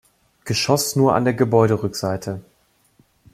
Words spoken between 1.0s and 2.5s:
an der Gebäuderückseite.